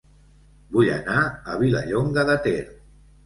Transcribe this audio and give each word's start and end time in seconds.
Vull 0.77 0.89
anar 0.93 1.19
a 1.55 1.59
Vilallonga 1.65 2.23
de 2.33 2.39
Ter 2.47 2.57